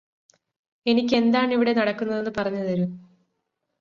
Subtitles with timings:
[0.85, 2.87] എനിക്ക് എന്താണിവിടെ നടക്കുന്നതെന്ന് പറഞ്ഞുതരു